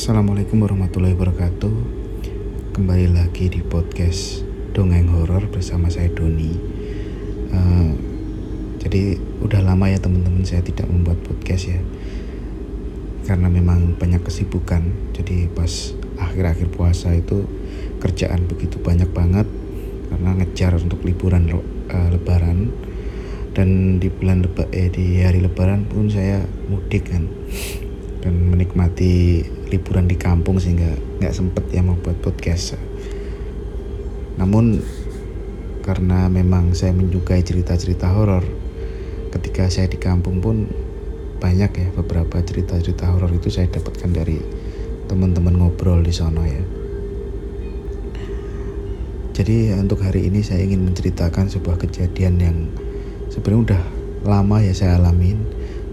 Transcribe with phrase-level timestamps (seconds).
[0.00, 1.74] Assalamualaikum warahmatullahi wabarakatuh.
[2.72, 4.40] Kembali lagi di podcast
[4.72, 6.56] Dongeng Horor bersama saya Doni.
[7.52, 7.92] Uh,
[8.80, 11.84] Jadi udah lama ya teman-teman saya tidak membuat podcast ya.
[13.28, 14.88] Karena memang banyak kesibukan.
[15.12, 17.44] Jadi pas akhir-akhir puasa itu
[18.00, 19.44] kerjaan begitu banyak banget.
[20.08, 22.72] Karena ngejar untuk liburan uh, lebaran.
[23.52, 26.40] Dan di bulan leba eh di hari lebaran pun saya
[26.72, 27.28] mudik kan.
[28.24, 32.74] Dan menikmati liburan di kampung sehingga nggak sempet ya mau buat podcast.
[34.36, 34.82] Namun
[35.86, 38.44] karena memang saya menyukai cerita-cerita horor
[39.30, 40.66] ketika saya di kampung pun
[41.40, 44.36] banyak ya beberapa cerita-cerita horor itu saya dapatkan dari
[45.08, 46.62] teman-teman ngobrol di sana ya.
[49.40, 52.56] Jadi untuk hari ini saya ingin menceritakan sebuah kejadian yang
[53.32, 53.82] sebenarnya udah
[54.28, 55.40] lama ya saya alamin.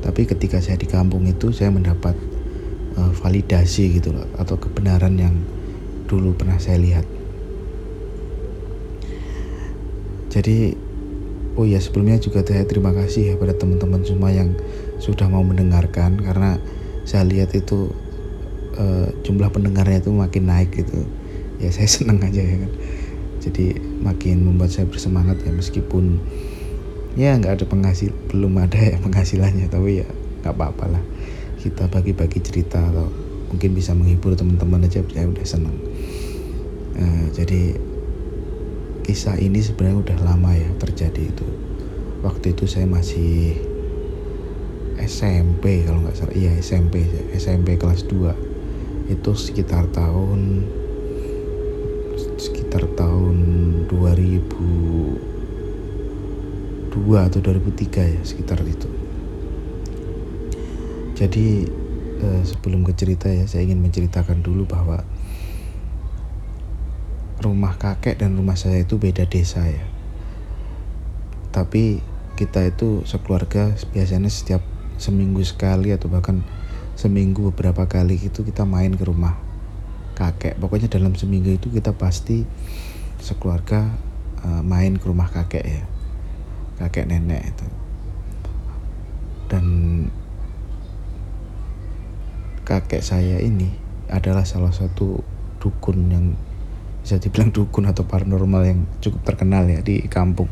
[0.04, 2.14] Tapi ketika saya di kampung itu saya mendapat
[2.98, 5.38] uh, validasi gitu loh atau kebenaran yang
[6.10, 7.06] dulu pernah saya lihat.
[10.34, 10.76] Jadi
[11.58, 14.54] oh ya sebelumnya juga saya terima kasih ya pada teman-teman semua yang
[14.98, 16.62] sudah mau mendengarkan karena
[17.08, 17.94] saya lihat itu
[18.76, 21.06] uh, jumlah pendengarnya itu makin naik gitu.
[21.62, 22.72] Ya saya senang aja ya kan.
[23.38, 26.20] Jadi makin membuat saya bersemangat ya meskipun
[27.18, 30.08] ya nggak ada penghasil belum ada ya penghasilannya tapi ya
[30.46, 31.04] nggak apa-apa lah
[31.68, 33.12] kita bagi-bagi cerita atau
[33.52, 35.78] mungkin bisa menghibur teman-teman aja saya udah senang
[36.96, 37.76] uh, jadi
[39.08, 41.48] kisah ini sebenarnya udah lama ya terjadi itu.
[42.28, 43.56] Waktu itu saya masih
[45.00, 46.36] SMP kalau nggak salah.
[46.36, 50.68] Iya SMP SMP kelas 2 itu sekitar tahun
[52.36, 53.38] sekitar tahun
[53.88, 55.48] 2000
[56.98, 58.90] 2002 atau 2003 ya sekitar itu
[61.18, 61.66] jadi
[62.22, 65.02] eh, sebelum ke cerita ya saya ingin menceritakan dulu bahwa
[67.42, 69.82] rumah kakek dan rumah saya itu beda desa ya.
[71.50, 72.06] Tapi
[72.38, 74.62] kita itu sekeluarga biasanya setiap
[75.02, 76.46] seminggu sekali atau bahkan
[76.94, 79.38] seminggu beberapa kali itu kita main ke rumah
[80.14, 80.58] kakek.
[80.62, 82.46] Pokoknya dalam seminggu itu kita pasti
[83.18, 83.90] sekeluarga
[84.46, 85.84] uh, main ke rumah kakek ya
[86.78, 87.68] kakek nenek itu.
[89.50, 89.66] Dan
[92.68, 93.72] kakek saya ini
[94.12, 95.24] adalah salah satu
[95.64, 96.36] dukun yang
[97.00, 100.52] bisa dibilang dukun atau paranormal yang cukup terkenal ya di kampung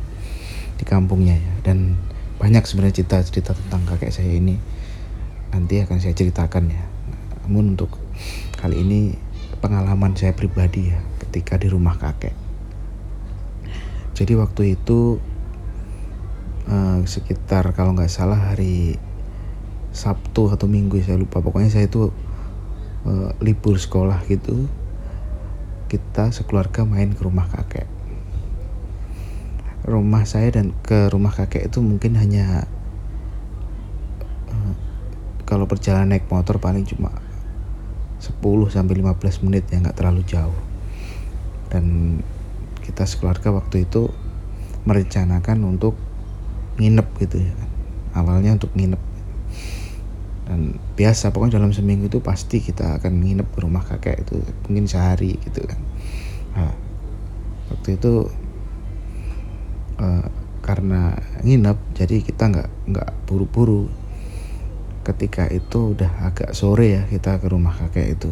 [0.80, 1.54] di kampungnya ya.
[1.60, 2.00] Dan
[2.40, 4.56] banyak sebenarnya cerita-cerita tentang kakek saya ini.
[5.52, 6.84] Nanti akan saya ceritakan ya.
[7.44, 8.00] Namun untuk
[8.56, 9.12] kali ini
[9.60, 12.32] pengalaman saya pribadi ya ketika di rumah kakek.
[14.16, 15.20] Jadi waktu itu
[16.72, 18.96] uh, sekitar kalau nggak salah hari
[19.96, 21.40] Sabtu atau Minggu saya lupa.
[21.40, 22.12] Pokoknya saya itu
[23.08, 24.68] uh, libur sekolah gitu
[25.86, 27.88] kita sekeluarga main ke rumah kakek.
[29.86, 32.66] Rumah saya dan ke rumah kakek itu mungkin hanya
[34.50, 34.74] uh,
[35.46, 37.14] kalau perjalanan naik motor paling cuma
[38.18, 38.42] 10
[38.74, 40.58] sampai 15 menit ya nggak terlalu jauh.
[41.70, 42.18] Dan
[42.82, 44.10] kita sekeluarga waktu itu
[44.90, 45.94] merencanakan untuk
[46.82, 47.54] nginep gitu ya.
[48.18, 49.02] Awalnya untuk nginep
[50.46, 54.38] dan biasa pokoknya dalam seminggu itu pasti kita akan nginep ke rumah kakek itu
[54.70, 55.82] mungkin sehari gitu kan.
[56.54, 56.74] Nah,
[57.74, 58.30] waktu itu
[59.98, 60.26] uh,
[60.62, 63.90] karena nginep jadi kita nggak nggak buru-buru.
[65.06, 68.30] Ketika itu udah agak sore ya kita ke rumah kakek itu.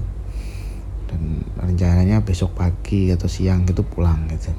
[1.10, 4.54] Dan rencananya besok pagi atau siang itu pulang gitu.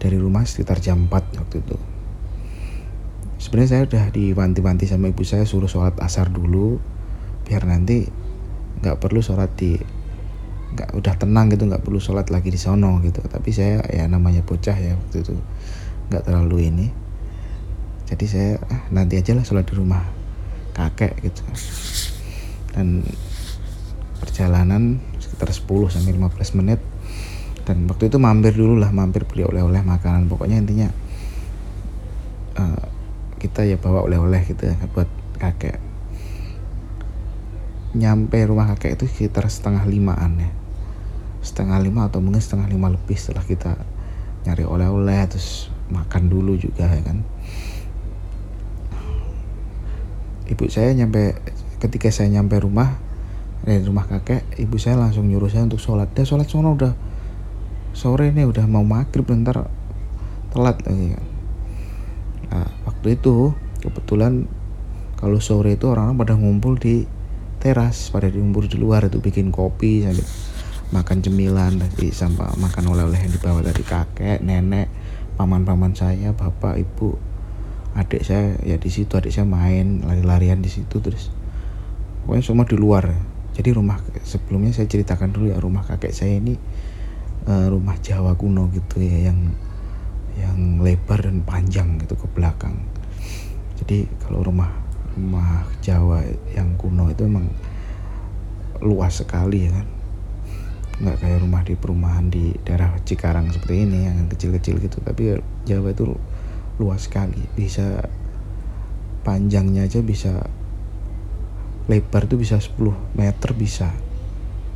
[0.00, 1.76] Dari rumah sekitar jam 4 waktu itu
[3.42, 6.78] sebenarnya saya udah diwanti-wanti sama ibu saya suruh sholat asar dulu
[7.42, 8.06] biar nanti
[8.78, 9.74] nggak perlu sholat di
[10.72, 13.18] nggak udah tenang gitu nggak perlu sholat lagi di sono gitu.
[13.26, 15.34] Tapi saya ya namanya bocah ya waktu itu
[16.14, 16.86] nggak terlalu ini.
[18.06, 20.06] Jadi saya ah, nanti aja lah sholat di rumah
[20.78, 21.42] kakek gitu.
[22.72, 23.02] Dan
[24.22, 26.80] perjalanan sekitar 10 sampai 15 menit.
[27.66, 30.30] Dan waktu itu mampir dulu lah mampir beli oleh-oleh makanan.
[30.30, 30.88] Pokoknya intinya
[32.56, 32.91] uh,
[33.42, 35.10] kita ya bawa oleh-oleh gitu ya buat
[35.42, 35.82] kakek.
[37.98, 40.50] Nyampe rumah kakek itu sekitar setengah limaan ya.
[41.42, 43.74] Setengah lima atau mungkin setengah lima lebih setelah kita
[44.46, 47.26] nyari oleh-oleh terus makan dulu juga ya kan.
[50.46, 51.34] Ibu saya nyampe
[51.82, 52.94] ketika saya nyampe rumah
[53.66, 56.14] dari rumah kakek ibu saya langsung nyuruh saya untuk sholat.
[56.14, 56.94] Dia sholat sono udah
[57.92, 59.66] sore ini udah mau maghrib bentar
[60.54, 61.26] telat lagi kan.
[62.52, 62.68] Nah
[63.02, 63.50] waktu itu
[63.82, 64.46] kebetulan
[65.18, 67.02] kalau sore itu orang-orang pada ngumpul di
[67.58, 70.22] teras pada diumbur di luar itu bikin kopi sambil
[70.94, 74.86] makan cemilan tadi sampai makan oleh-oleh yang dibawa dari kakek nenek
[75.34, 77.18] paman-paman saya bapak ibu
[77.98, 81.34] adik saya ya di situ adik saya main lari-larian di situ terus
[82.22, 83.10] pokoknya semua di luar.
[83.52, 86.54] Jadi rumah sebelumnya saya ceritakan dulu ya rumah kakek saya ini
[87.50, 89.52] uh, rumah Jawa kuno gitu ya yang
[90.38, 92.81] yang lebar dan panjang gitu ke belakang
[93.92, 94.72] jadi kalau rumah
[95.12, 96.24] rumah Jawa
[96.56, 97.44] yang kuno itu emang
[98.80, 99.86] luas sekali ya kan?
[100.96, 104.96] Nggak kayak rumah di perumahan di daerah Cikarang seperti ini yang kecil-kecil gitu.
[105.04, 105.36] Tapi
[105.68, 106.08] Jawa itu
[106.80, 107.36] luas sekali.
[107.52, 108.08] Bisa
[109.28, 110.40] panjangnya aja bisa
[111.84, 113.92] lebar tuh bisa 10 meter bisa.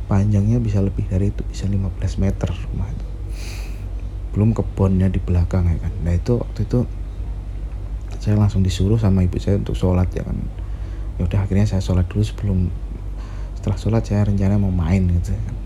[0.05, 3.05] Panjangnya bisa lebih dari itu bisa 15 meter rumah itu.
[4.37, 5.93] Belum kebunnya di belakang ya kan?
[6.05, 6.85] Nah itu waktu itu
[8.17, 10.37] saya langsung disuruh sama ibu saya untuk sholat ya kan.
[11.17, 12.57] Ya udah akhirnya saya sholat dulu sebelum
[13.57, 15.57] setelah sholat saya rencana mau main gitu ya kan.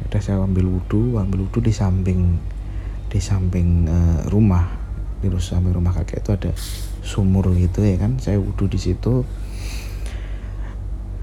[0.00, 2.40] Ya udah saya ambil wudhu ambil wudhu di samping
[3.08, 4.80] di samping uh, rumah.
[5.22, 6.50] Di samping rumah kakek itu ada
[7.00, 8.18] sumur gitu ya kan.
[8.20, 9.24] Saya wudhu di situ.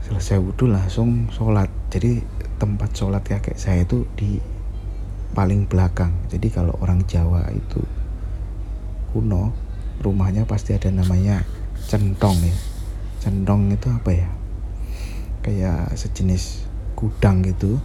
[0.07, 1.69] Selesai wudhu langsung sholat.
[1.93, 2.21] Jadi
[2.57, 4.41] tempat sholat kakek saya itu di
[5.33, 6.11] paling belakang.
[6.27, 7.81] Jadi kalau orang Jawa itu
[9.13, 9.68] kuno
[9.99, 11.43] rumahnya pasti ada namanya
[11.87, 12.55] centong ya.
[13.19, 14.29] Centong itu apa ya?
[15.43, 17.79] Kayak sejenis gudang gitu.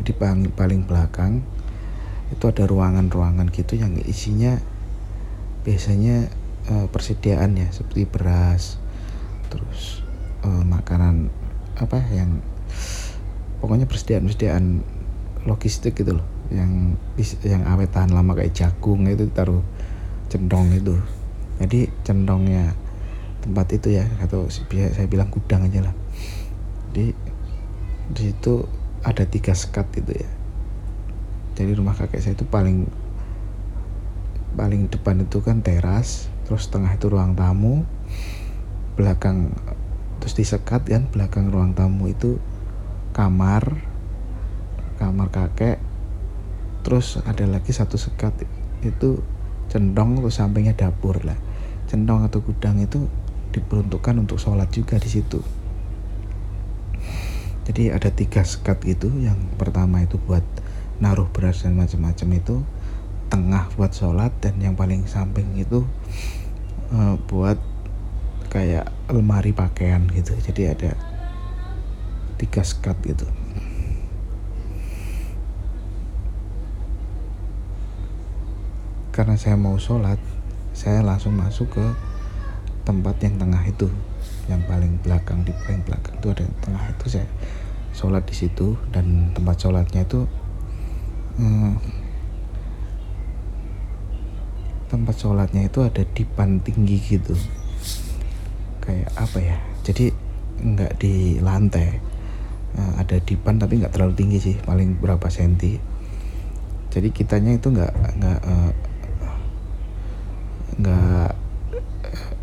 [0.00, 1.44] Jadi paling paling belakang
[2.32, 4.56] itu ada ruangan-ruangan gitu yang isinya
[5.62, 6.32] biasanya
[6.72, 8.80] uh, persediaan ya seperti beras
[9.52, 10.00] terus
[10.42, 11.28] uh, makanan
[11.76, 12.40] apa yang
[13.60, 14.66] pokoknya persediaan persediaan
[15.44, 16.26] logistik gitu loh.
[16.52, 16.96] Yang
[17.44, 19.64] yang awet tahan lama kayak jagung itu taruh
[20.32, 20.96] centong itu
[21.62, 22.74] jadi centongnya
[23.42, 25.94] tempat itu ya atau saya bilang gudang aja lah.
[26.90, 27.14] Di
[28.10, 28.66] di situ
[29.06, 30.30] ada tiga sekat itu ya.
[31.54, 32.90] Jadi rumah kakek saya itu paling
[34.58, 37.88] paling depan itu kan teras terus tengah itu ruang tamu
[39.00, 39.56] belakang
[40.20, 42.36] terus disekat kan belakang ruang tamu itu
[43.16, 43.80] kamar
[45.00, 45.80] kamar kakek
[46.84, 48.44] terus ada lagi satu sekat
[48.84, 49.24] itu
[49.72, 51.38] centong terus sampingnya dapur lah
[51.92, 53.04] centong atau gudang itu
[53.52, 55.44] diperuntukkan untuk sholat juga di situ.
[57.68, 60.42] Jadi ada tiga sekat gitu, yang pertama itu buat
[61.04, 62.56] naruh beras dan macam-macam itu,
[63.28, 65.84] tengah buat sholat dan yang paling samping itu
[66.96, 67.60] uh, buat
[68.48, 70.32] kayak lemari pakaian gitu.
[70.40, 70.96] Jadi ada
[72.40, 73.28] tiga sekat gitu.
[79.12, 80.16] Karena saya mau sholat,
[80.72, 81.86] saya langsung masuk ke
[82.82, 83.88] tempat yang tengah itu.
[84.50, 87.28] Yang paling belakang di paling belakang itu ada yang tengah itu saya
[87.94, 88.74] sholat di situ.
[88.90, 90.26] Dan tempat sholatnya itu
[91.38, 91.78] hmm,
[94.90, 97.36] tempat sholatnya itu ada di pan tinggi gitu.
[98.82, 99.56] Kayak apa ya?
[99.86, 100.10] Jadi
[100.62, 102.12] nggak di lantai.
[102.72, 105.76] Nah, ada dipan tapi nggak terlalu tinggi sih paling berapa senti.
[106.92, 108.72] Jadi kitanya itu nggak nggak uh,
[110.80, 111.36] nggak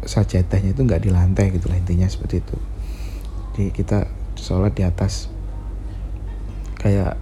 [0.05, 2.57] sajadahnya itu nggak di lantai gitu lah intinya seperti itu.
[3.53, 4.07] Jadi kita
[4.39, 5.27] sholat di atas
[6.79, 7.19] kayak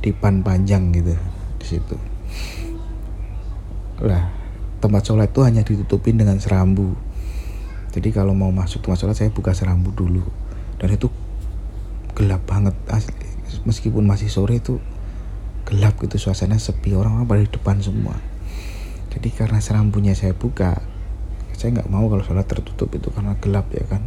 [0.00, 1.14] dipan panjang gitu
[1.60, 1.96] di situ.
[4.00, 4.32] Lah
[4.80, 6.96] tempat sholat itu hanya ditutupin dengan serambu.
[7.90, 10.24] Jadi kalau mau masuk tempat sholat saya buka serambu dulu.
[10.80, 11.12] Dan itu
[12.16, 12.74] gelap banget
[13.64, 14.80] meskipun masih sore itu
[15.68, 16.96] gelap gitu suasana sepi.
[16.96, 18.29] Orang-orang pada di depan semua
[19.10, 20.78] jadi karena serambunya saya buka
[21.60, 24.00] saya nggak mau kalau sholat tertutup itu karena gelap ya kan.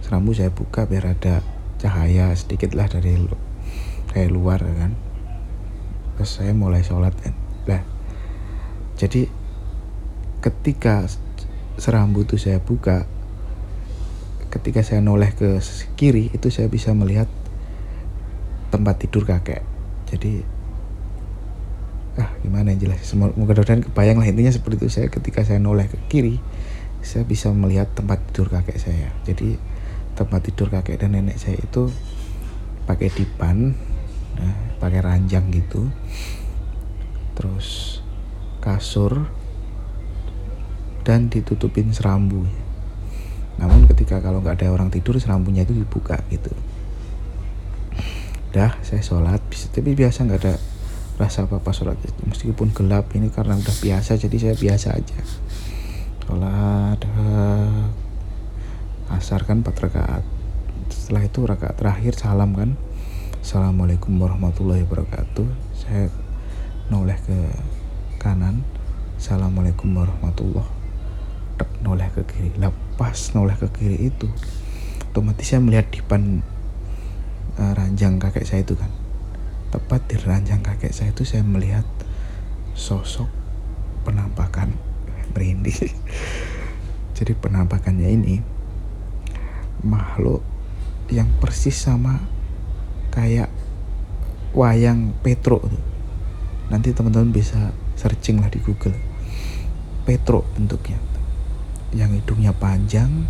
[0.00, 1.44] Serambu saya buka biar ada
[1.76, 3.12] cahaya sedikit lah dari
[4.08, 4.92] dari luar ya kan.
[6.16, 7.36] Terus saya mulai sholat kan.
[7.68, 7.84] Lah
[8.96, 9.28] jadi
[10.40, 11.04] ketika
[11.76, 13.04] serambu itu saya buka
[14.48, 15.60] ketika saya noleh ke
[15.94, 17.28] kiri itu saya bisa melihat
[18.72, 19.60] tempat tidur kakek.
[20.08, 20.40] Jadi
[22.18, 23.00] ah gimana yang jelas?
[23.06, 24.26] Semoga mudah-mudahan kebayang lah.
[24.26, 24.88] Intinya seperti itu.
[24.90, 26.42] Saya ketika saya noleh ke kiri
[26.98, 29.14] saya bisa melihat tempat tidur kakek saya.
[29.22, 29.54] Jadi
[30.18, 31.94] tempat tidur kakek dan nenek saya itu
[32.90, 33.76] pakai dipan
[34.34, 35.86] nah, pakai ranjang gitu.
[37.38, 38.02] Terus
[38.58, 39.30] kasur
[41.06, 42.44] dan ditutupin serambu.
[43.62, 46.50] Namun ketika kalau nggak ada orang tidur serambunya itu dibuka gitu.
[48.50, 49.38] Dah saya sholat.
[49.48, 50.54] Tapi biasa nggak ada
[51.18, 51.98] rasa apa-apa sholat.
[52.00, 55.18] Itu meskipun gelap ini karena udah biasa jadi saya biasa aja.
[56.24, 57.00] Sholat
[59.12, 60.24] asar kan 4 rakaat.
[60.88, 62.78] Setelah itu rakaat terakhir salam kan.
[63.42, 65.48] Assalamualaikum warahmatullahi wabarakatuh.
[65.74, 66.08] Saya
[66.88, 67.38] noleh ke
[68.22, 68.62] kanan.
[69.18, 70.78] Assalamualaikum warahmatullahi
[71.82, 72.50] noleh ke kiri.
[72.58, 74.30] Lepas noleh ke kiri itu
[75.18, 76.22] otomatis saya melihat di depan
[77.58, 78.86] uh, ranjang kakek saya itu kan
[79.68, 81.84] tepat di ranjang kakek saya itu saya melihat
[82.72, 83.28] sosok
[84.06, 84.72] penampakan
[85.36, 85.92] merinding.
[87.16, 88.36] Jadi penampakannya ini
[89.84, 90.40] makhluk
[91.12, 92.22] yang persis sama
[93.12, 93.50] kayak
[94.52, 95.60] wayang Petro
[96.68, 98.96] nanti teman-teman bisa searching lah di Google.
[100.08, 100.96] Petro bentuknya.
[101.92, 103.24] Yang hidungnya panjang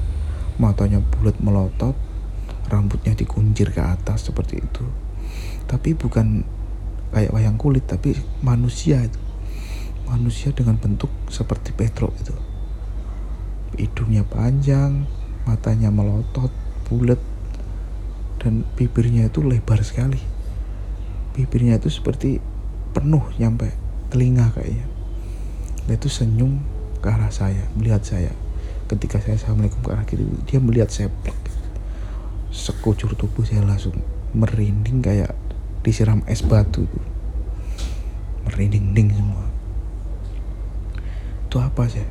[0.59, 1.95] matanya bulat melotot
[2.69, 5.08] rambutnya dikunjir ke atas seperti itu
[5.69, 6.43] tapi bukan
[7.13, 9.21] kayak wayang kulit tapi manusia itu.
[10.09, 12.33] Manusia dengan bentuk seperti Petro itu.
[13.77, 15.05] Hidungnya panjang
[15.45, 16.49] matanya melotot
[16.89, 17.21] bulat
[18.41, 20.19] dan bibirnya itu lebar sekali.
[21.37, 22.41] Bibirnya itu seperti
[22.97, 23.69] penuh nyampe
[24.09, 24.89] telinga kayaknya.
[25.85, 26.65] Dia itu senyum
[27.05, 28.33] ke arah saya melihat saya.
[28.89, 31.13] Ketika saya assalamualaikum ke arah kiri dia melihat saya
[32.49, 34.01] sekujur tubuh saya langsung
[34.33, 35.37] merinding kayak
[35.89, 36.85] disiram es batu.
[38.45, 39.49] Merinding-ding semua.
[41.49, 42.05] Itu apa sih?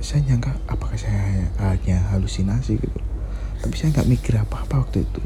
[0.00, 2.98] Saya nyangka apakah saya hanya halusinasi gitu?
[3.60, 5.20] Tapi saya nggak mikir apa-apa waktu itu.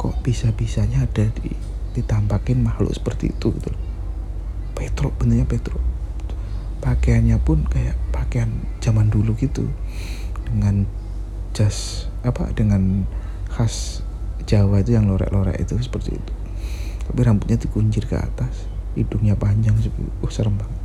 [0.00, 1.52] Kok bisa-bisanya ada di
[1.92, 3.70] ditampakin makhluk seperti itu gitu?
[4.72, 5.78] Petro benarnya Petro
[6.84, 8.52] pakaiannya pun kayak pakaian
[8.84, 9.64] zaman dulu gitu.
[10.44, 10.84] Dengan
[11.56, 13.08] jas apa dengan
[13.48, 14.04] khas
[14.44, 16.32] Jawa itu yang lorek-lorek itu seperti itu.
[17.04, 19.74] Tapi rambutnya dikunjir ke atas hidungnya panjang
[20.22, 20.82] oh serem banget.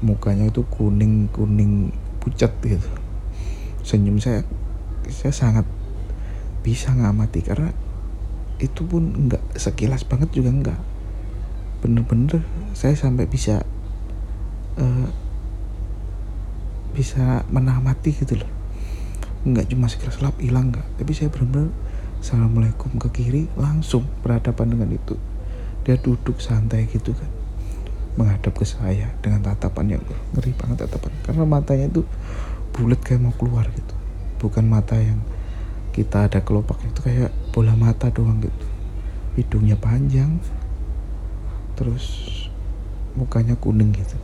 [0.00, 2.88] Mukanya itu kuning kuning pucat gitu.
[3.84, 4.44] Senyum saya
[5.08, 5.66] saya sangat
[6.66, 7.70] bisa ngamati karena
[8.58, 10.80] itu pun enggak sekilas banget juga enggak
[11.84, 12.40] bener-bener
[12.72, 13.62] saya sampai bisa
[14.80, 15.08] uh,
[16.96, 18.50] bisa menamati gitu loh.
[19.44, 20.86] Nggak cuma sekilas lap hilang nggak.
[20.96, 21.68] Tapi saya benar-benar
[22.20, 25.16] assalamualaikum ke kiri langsung berhadapan dengan itu.
[25.86, 27.30] Dia duduk santai gitu kan
[28.16, 31.12] menghadap ke saya dengan tatapan yang ngeri banget tatapan.
[31.22, 32.02] Karena matanya itu
[32.72, 33.94] bulat kayak mau keluar gitu.
[34.40, 35.20] Bukan mata yang
[35.92, 38.66] kita ada kelopak itu kayak bola mata doang gitu.
[39.36, 40.40] Hidungnya panjang
[41.76, 42.48] terus
[43.16, 44.16] mukanya kuning gitu.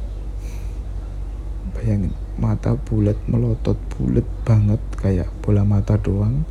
[1.77, 6.49] Bayangin mata bulat melotot bulat banget kayak bola mata doang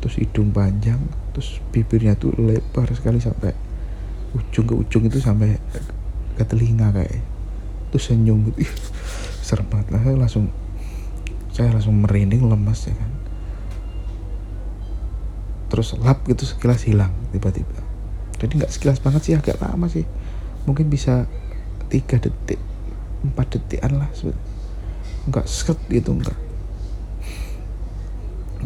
[0.00, 0.98] terus hidung panjang
[1.36, 3.52] terus bibirnya tuh lebar sekali sampai
[4.32, 5.58] ujung ke ujung itu sampai
[6.34, 7.20] ke telinga kayak.
[7.90, 8.60] Terus senyum gitu.
[9.46, 10.46] Serem lah saya langsung
[11.50, 13.12] saya langsung merinding lemas ya kan.
[15.70, 17.78] Terus lap gitu sekilas hilang tiba-tiba.
[18.38, 20.06] Jadi nggak sekilas banget sih agak lama sih.
[20.64, 21.26] Mungkin bisa
[21.90, 22.58] tiga detik
[23.26, 24.10] empat detikan lah.
[25.26, 26.49] Nggak seret gitu enggak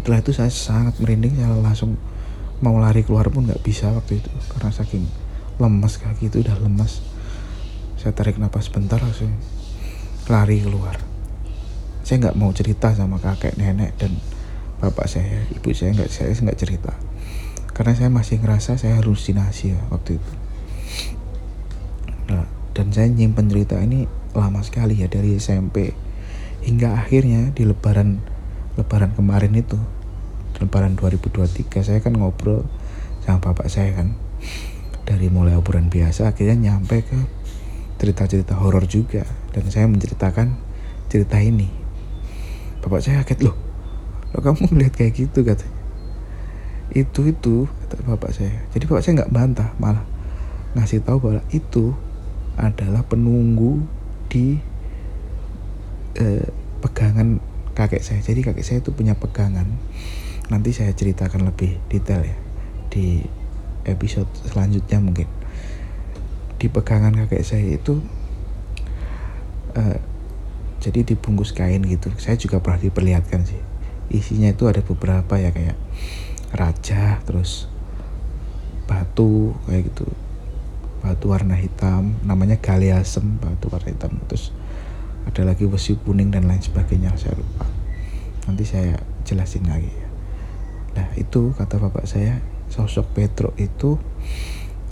[0.05, 1.97] setelah itu saya sangat merinding saya langsung
[2.61, 5.09] mau lari keluar pun nggak bisa waktu itu karena saking
[5.57, 7.01] lemas kaki itu udah lemas
[8.05, 9.33] saya tarik nafas bentar langsung
[10.29, 11.01] lari keluar.
[12.05, 14.21] Saya nggak mau cerita sama kakek nenek dan
[14.77, 16.93] bapak saya ibu saya nggak saya nggak cerita.
[17.73, 20.33] Karena saya masih ngerasa saya halusinasi ya waktu itu.
[22.29, 22.45] Nah,
[22.77, 24.05] dan saya nyimpen cerita ini
[24.37, 25.97] lama sekali ya dari SMP
[26.61, 28.21] hingga akhirnya di lebaran
[28.77, 29.81] lebaran kemarin itu
[30.61, 32.67] lebaran 2023 saya kan ngobrol
[33.25, 34.15] sama bapak saya kan.
[35.05, 37.19] Dari mulai obrolan biasa akhirnya nyampe ke
[38.01, 39.25] cerita-cerita horor juga.
[39.53, 40.57] Dan saya menceritakan
[41.09, 41.69] cerita ini.
[42.81, 43.65] Bapak saya kaget loh
[44.35, 45.47] lo kamu ngeliat kayak gitu?
[45.47, 45.79] katanya.
[46.91, 48.67] Itu itu kata bapak saya.
[48.75, 50.03] Jadi bapak saya nggak bantah malah
[50.75, 51.95] ngasih tahu bahwa itu
[52.59, 53.87] adalah penunggu
[54.27, 54.59] di
[56.19, 56.51] eh,
[56.83, 57.39] pegangan
[57.79, 58.21] kakek saya.
[58.21, 59.71] Jadi kakek saya itu punya pegangan
[60.53, 62.37] nanti saya ceritakan lebih detail ya
[62.93, 63.25] di
[63.89, 65.29] episode selanjutnya mungkin.
[66.61, 68.01] Di pegangan kakek saya itu
[69.77, 69.99] uh,
[70.81, 72.13] jadi dibungkus kain gitu.
[72.21, 73.61] Saya juga pernah diperlihatkan sih.
[74.13, 75.77] Isinya itu ada beberapa ya kayak
[76.53, 77.69] raja terus
[78.85, 80.09] batu kayak gitu.
[81.05, 84.17] Batu warna hitam namanya galiasem batu warna hitam.
[84.29, 84.53] Terus
[85.25, 87.65] ada lagi besi kuning dan lain sebagainya saya lupa.
[88.45, 89.89] Nanti saya jelasin lagi.
[89.89, 90.04] ya
[90.95, 92.39] nah itu kata bapak saya
[92.71, 93.99] sosok Petro itu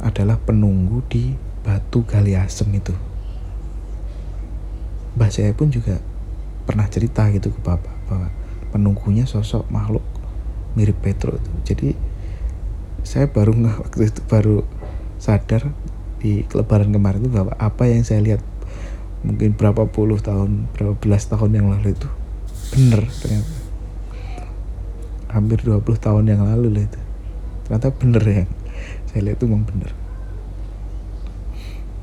[0.03, 2.95] adalah penunggu di batu gali asem itu.
[5.15, 6.03] Mbah saya pun juga
[6.67, 8.29] pernah cerita gitu ke bapak bahwa
[8.75, 10.03] penunggunya sosok makhluk
[10.75, 11.51] mirip Petro itu.
[11.63, 11.89] Jadi
[13.03, 14.57] saya baru nggak waktu itu baru
[15.23, 15.71] sadar
[16.23, 18.43] di lebaran kemarin itu bahwa apa yang saya lihat
[19.23, 22.11] mungkin berapa puluh tahun berapa belas tahun yang lalu itu
[22.75, 23.62] bener ternyata
[25.33, 27.01] hampir 20 tahun yang lalu lah itu.
[27.67, 28.45] Ternyata bener ya.
[29.09, 29.91] Saya lihat itu memang bener.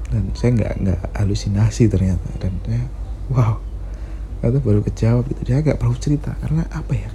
[0.09, 2.27] Dan saya nggak nggak halusinasi ternyata.
[2.41, 2.83] Dan saya
[3.29, 3.61] wow.
[4.41, 5.41] Itu baru kejawab gitu.
[5.45, 6.33] Dia agak perlu cerita.
[6.41, 7.09] Karena apa ya?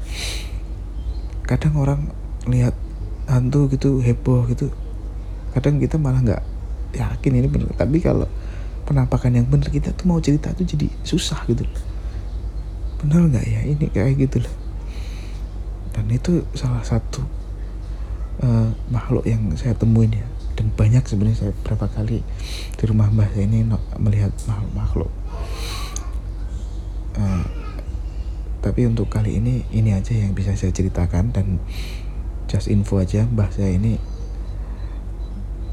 [1.44, 2.00] Kadang orang
[2.46, 2.78] lihat
[3.26, 4.68] hantu gitu heboh gitu
[5.56, 6.42] kadang kita malah nggak
[6.92, 7.70] yakin ini bener.
[7.78, 8.26] Tapi kalau
[8.84, 11.62] penampakan yang bener kita tuh mau cerita tuh jadi susah gitu.
[13.00, 13.60] Bener nggak ya?
[13.70, 14.54] Ini kayak gitu loh
[15.94, 17.22] dan itu salah satu
[18.42, 20.26] uh, makhluk yang saya temuin ya.
[20.54, 22.22] Dan banyak sebenarnya saya berapa kali
[22.78, 23.66] di rumah mbah saya ini
[23.98, 25.10] melihat makhluk-makhluk
[27.18, 27.42] uh,
[28.64, 31.60] tapi untuk kali ini ini aja yang bisa saya ceritakan dan
[32.48, 34.00] just info aja mbah saya ini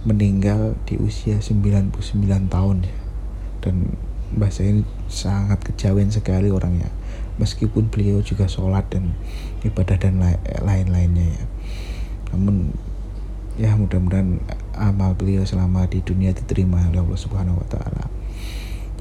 [0.04, 1.96] meninggal di usia 99
[2.52, 2.98] tahun ya.
[3.64, 3.96] Dan
[4.36, 6.92] mbah saya ini sangat kejawen sekali orangnya.
[7.40, 9.16] Meskipun beliau juga sholat dan
[9.66, 10.18] ibadah dan
[10.62, 11.44] lain-lainnya ya
[12.32, 12.72] namun
[13.60, 14.40] ya mudah-mudahan
[14.74, 18.08] amal beliau selama di dunia diterima oleh Allah Subhanahu wa taala.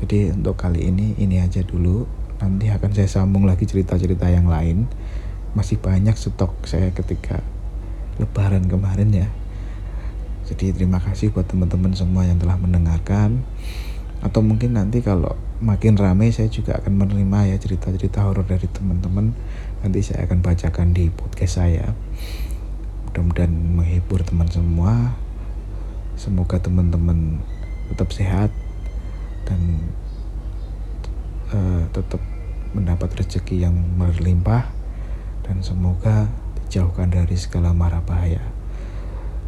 [0.02, 2.04] Jadi untuk kali ini ini aja dulu.
[2.40, 4.88] Nanti akan saya sambung lagi cerita-cerita yang lain.
[5.54, 7.44] Masih banyak stok saya ketika
[8.18, 9.28] lebaran kemarin ya.
[10.50, 13.46] Jadi terima kasih buat teman-teman semua yang telah mendengarkan.
[14.20, 15.32] Atau mungkin nanti kalau
[15.64, 19.32] makin ramai saya juga akan menerima ya cerita-cerita horor dari teman-teman.
[19.80, 21.96] Nanti saya akan bacakan di podcast saya.
[23.08, 25.16] Mudah-mudahan menghibur teman semua.
[26.20, 27.40] Semoga teman-teman
[27.88, 28.52] tetap sehat
[29.48, 29.88] dan
[31.56, 32.20] uh, tetap
[32.76, 34.68] mendapat rezeki yang berlimpah
[35.42, 36.30] dan semoga
[36.68, 38.44] dijauhkan dari segala mara bahaya.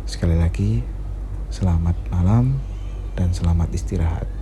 [0.09, 0.83] Sekali lagi
[1.52, 2.58] selamat malam
[3.15, 4.42] dan selamat istirahat